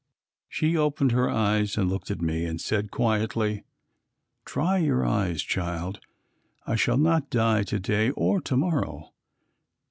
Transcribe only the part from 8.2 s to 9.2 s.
to morrow."